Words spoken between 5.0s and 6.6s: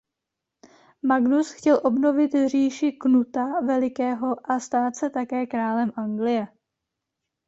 také králem Anglie.